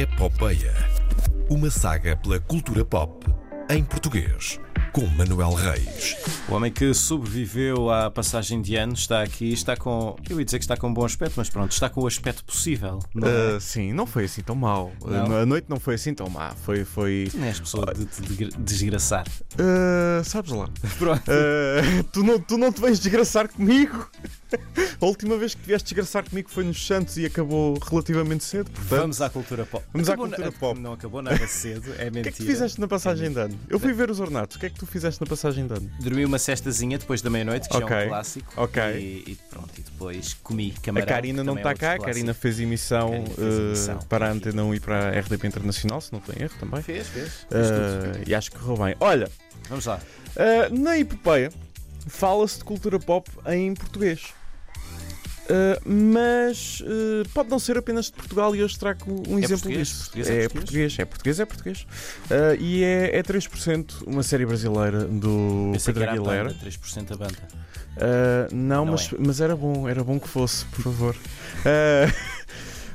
[0.00, 0.74] Epopeia.
[1.48, 3.26] Uma saga pela cultura pop
[3.70, 4.60] em português.
[4.92, 6.14] Com Manuel Reis.
[6.46, 10.14] O homem que sobreviveu à passagem de anos está aqui, está com.
[10.28, 12.44] Eu ia dizer que está com um bom aspecto, mas pronto, está com o aspecto
[12.44, 12.98] possível.
[13.14, 13.56] Não é?
[13.56, 14.92] Uh, sim, não foi assim tão mal.
[15.02, 15.38] Não?
[15.38, 16.50] A noite não foi assim tão má.
[16.62, 16.84] Foi.
[16.84, 17.28] foi...
[17.30, 19.26] Tu não és pessoa de te de- desgraçar.
[19.54, 20.68] Uh, sabes lá.
[20.98, 21.22] Pronto.
[21.30, 24.10] Uh, tu, não, tu não te vens desgraçar comigo.
[25.00, 28.70] A última vez que te vieste desgraçar comigo foi nos Santos e acabou relativamente cedo.
[28.70, 29.84] Portanto, Vamos à cultura pop.
[29.92, 30.80] Vamos à Acabou cultura na- pop.
[30.80, 32.20] Não acabou nada cedo, é mentira.
[32.20, 33.58] o que é que tu fizeste na passagem de ano?
[33.68, 34.56] Eu fui ver os ornatos.
[34.56, 35.90] O que é que tu fizeste na passagem de ano?
[36.00, 38.52] Dormi uma cestazinha depois da meia-noite, que já é um clássico.
[38.56, 38.82] Ok.
[38.82, 41.06] E, e pronto, e depois comi A camarão.
[41.06, 41.94] Karina que não também é está cá.
[41.94, 43.98] A Karina fez emissão, Karina fez uh, emissão.
[44.08, 46.82] para a Antena 1 e para a RDP Internacional, se não tem erro também.
[46.82, 47.28] Fez, fez.
[47.50, 48.18] fez tudo.
[48.18, 48.96] Uh, e acho que correu bem.
[49.00, 49.28] Olha,
[49.68, 49.98] Vamos lá.
[50.36, 51.50] Uh, na epopeia
[52.06, 54.22] fala-se de cultura pop em português.
[55.48, 59.48] Uh, mas uh, pode não ser apenas de Portugal e hoje trago um É exemplo
[59.62, 59.88] português?
[59.88, 60.10] disso.
[60.10, 60.52] Português é é português?
[60.96, 61.86] português, é português, é português.
[62.28, 66.48] Uh, e é, é 3% uma série brasileira do Pensei que Pedro era a Aguilera.
[66.48, 67.38] banda, 3% da banda.
[67.96, 69.16] Uh, não, Não mas, é.
[69.20, 71.16] mas era bom, era bom que fosse, por favor.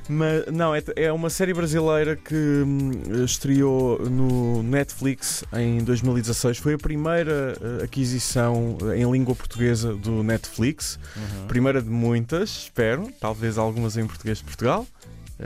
[0.09, 6.57] Mas, não, é, é uma série brasileira que hum, estreou no Netflix em 2016.
[6.57, 10.99] Foi a primeira uh, aquisição uh, em língua portuguesa do Netflix.
[11.15, 11.47] Uhum.
[11.47, 13.11] Primeira de muitas, espero.
[13.19, 14.85] Talvez algumas em português de Portugal.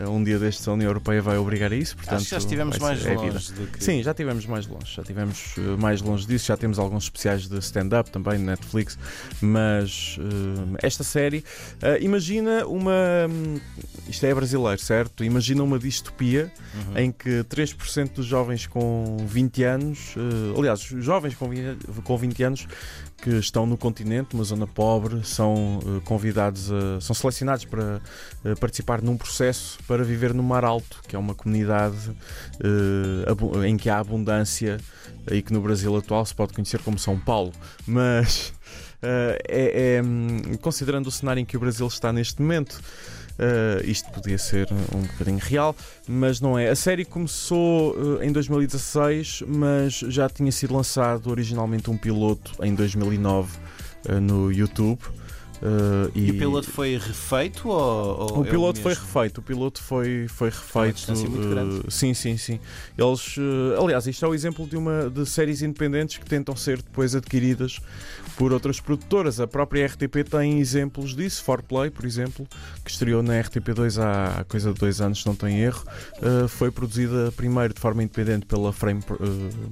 [0.03, 1.95] Uh, Um dia destes a União Europeia vai obrigar a isso.
[1.95, 3.83] Portanto, Acho que já estivemos mais ser- é longe do que.
[3.83, 7.47] Sim, já tivemos mais longe, já tivemos uh, mais longe disso, já temos alguns especiais
[7.47, 8.97] de stand-up também no Netflix,
[9.41, 11.39] mas uh, esta série,
[11.81, 12.91] uh, imagina uma.
[13.29, 13.59] hum,
[14.09, 15.23] isto é brasileiro, certo?
[15.23, 16.97] Imagina uma distopia Uhum.
[16.97, 22.43] em que 3% dos jovens com 20 anos, uh, aliás, jovens com 20, com 20
[22.43, 22.67] anos
[23.21, 28.01] que estão no continente, uma zona pobre, são convidados, a, são selecionados para
[28.59, 32.11] participar num processo para viver no Mar Alto, que é uma comunidade
[32.59, 34.77] uh, em que há abundância
[35.31, 37.51] e que no Brasil atual se pode conhecer como São Paulo.
[37.85, 38.53] Mas
[39.01, 42.81] uh, é, é, hum, considerando o cenário em que o Brasil está neste momento.
[43.39, 45.75] uh, isto podia ser um bocadinho real,
[46.07, 46.69] mas não é.
[46.69, 52.73] A série começou uh, em 2016, mas já tinha sido lançado originalmente um piloto em
[52.73, 53.57] 2009
[54.09, 54.99] uh, no YouTube.
[55.61, 58.31] Uh, E o piloto foi refeito ou.
[58.31, 60.95] ou o é piloto foi refeito, o piloto foi, foi refeito.
[60.95, 61.81] distância muito eh, grande.
[61.89, 62.59] sim, sim, sim.
[62.97, 66.77] Eles, eh, aliás, isto é o exemplo de uma de séries independentes que tentam ser
[66.77, 67.79] depois adquiridas
[68.37, 69.39] por outras produtoras.
[69.39, 72.47] A própria RTP tem exemplos disso, Forplay, por exemplo,
[72.83, 75.83] que estreou na RTP2 há coisa de dois anos, se não tem erro.
[76.49, 79.01] foi produzida primeiro de forma independente pela Frame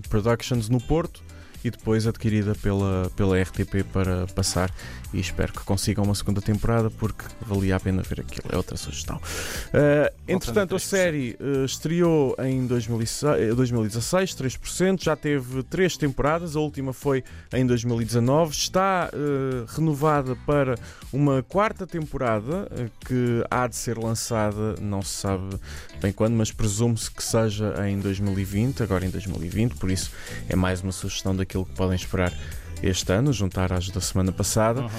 [0.10, 1.22] Productions no Porto.
[1.64, 4.70] E depois adquirida pela, pela RTP para passar
[5.14, 8.76] e espero que consigam uma segunda temporada porque valia a pena ver aquilo, é outra
[8.76, 9.18] sugestão.
[9.18, 10.82] Uh, entretanto, a 3%.
[10.82, 17.24] série uh, estreou em 2006, eh, 2016, 3%, já teve três temporadas, a última foi
[17.54, 20.76] em 2019, está uh, renovada para
[21.12, 22.68] uma quarta temporada
[23.06, 25.60] que há de ser lançada, não se sabe
[26.02, 30.12] bem quando, mas presume-se que seja em 2020, agora em 2020, por isso
[30.50, 32.34] é mais uma sugestão daquilo que podem esperar
[32.82, 34.82] este ano, juntar às da semana passada.
[34.82, 34.90] Uhum.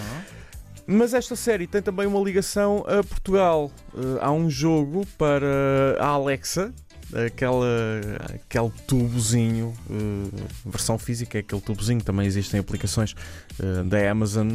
[0.86, 3.70] Mas esta série tem também uma ligação a Portugal.
[3.94, 6.72] Eh, há um jogo para a Alexa,
[7.26, 7.66] aquela,
[8.34, 13.14] aquele tubozinho, eh, versão física, é aquele tubozinho, também existem aplicações
[13.58, 14.48] eh, da Amazon,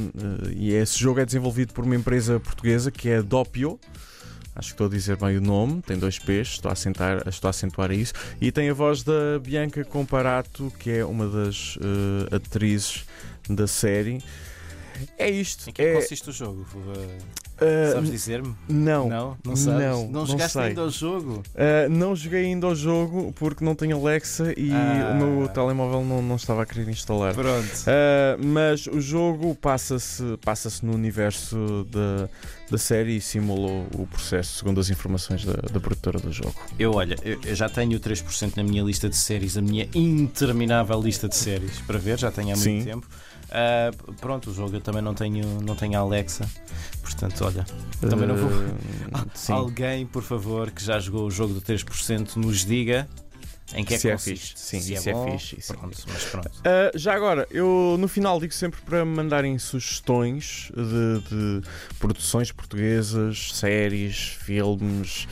[0.55, 3.79] e esse jogo é desenvolvido por uma empresa portuguesa que é a Doppio.
[4.59, 7.47] Acho que estou a dizer bem o nome, tem dois P's, estou a, acentuar, estou
[7.47, 8.11] a acentuar isso.
[8.41, 13.05] E tem a voz da Bianca Comparato, que é uma das eh, atrizes
[13.49, 14.21] da série.
[15.17, 15.69] É isto.
[15.69, 16.65] Em que é é, que consiste o jogo?
[17.61, 18.55] Uh, eh, Sabes dizer-me?
[18.67, 19.37] não, Não?
[19.45, 19.79] Não sabes?
[19.85, 20.61] não, não não jogaste sei.
[20.63, 21.43] ainda ao jogo?
[21.49, 25.11] Uh, não joguei ainda ao jogo porque não tenho Alexa e Ah.
[25.13, 27.33] o meu telemóvel não, não estava a querer instalar.
[27.33, 27.65] Pronto.
[27.65, 32.29] Uh, mas o jogo passa-se passa no universo da,
[32.69, 36.55] da série e simula o processo, segundo as informações da, da produtora do jogo.
[36.77, 41.27] Eu, olha, eu, já tenho 3% na minha lista de séries, a minha interminável lista
[41.27, 42.83] de séries para ver, já tenho há muito Sim.
[42.83, 43.07] tempo.
[43.51, 43.91] Ah,
[44.21, 46.47] pronto, o jogo eu também não tenho, não tenho Alexa,
[47.19, 47.65] portanto, olha,
[48.09, 48.49] Também não vou-
[49.35, 49.51] sim.
[49.53, 53.07] alguém, por favor, que já jogou o jogo do 3% nos diga
[53.75, 54.53] em que é Se que é fixe.
[54.55, 56.47] Sim, Se é bom, fixe, isso é Pronto, mas pronto.
[56.49, 61.67] Uh, já agora, eu no final digo sempre para me mandarem sugestões de, de
[61.99, 65.27] produções portuguesas, séries, filmes,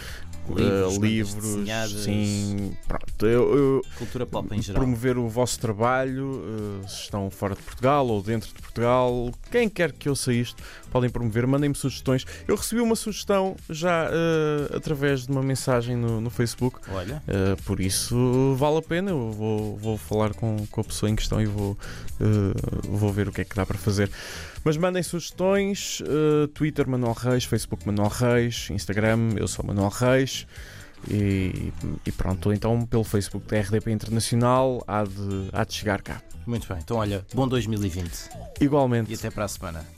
[0.55, 1.91] Livros, uh, livros desenhadas.
[2.03, 3.25] sim, pronto.
[3.25, 4.81] Eu, eu- Cultura pop em geral.
[4.81, 6.41] promover o vosso trabalho,
[6.83, 10.61] uh, se estão fora de Portugal ou dentro de Portugal, quem quer que ouça isto,
[10.91, 12.25] podem promover, mandem-me sugestões.
[12.47, 17.21] Eu recebi uma sugestão já uh, através de uma mensagem no, no Facebook, Olha,
[17.65, 19.11] por isso vale a pena.
[19.11, 21.77] Eu vou, vou falar com, com a pessoa em questão e vou,
[22.87, 24.09] vou ver o que é que dá para fazer.
[24.67, 30.45] Mas mandem sugestões: uh, Twitter Manuel Reis, Facebook Manuel Reis, Instagram, eu sou Manuel Reis.
[31.09, 31.71] E,
[32.05, 36.21] e pronto, então pelo Facebook da RDP Internacional há de, há de chegar cá.
[36.45, 36.79] muito bem.
[36.83, 38.29] Então, olha, bom 2020
[38.59, 39.09] Igualmente.
[39.09, 39.96] e até para a semana.